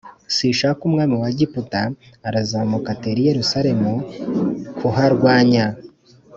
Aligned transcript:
Shishaki 0.35 0.81
umwami 0.89 1.15
wa 1.21 1.27
Egiputa 1.33 1.81
arazamuka 2.27 2.87
atera 2.95 3.19
i 3.21 3.27
Yerusalemu 3.29 3.91
kuharwanya 4.77 5.65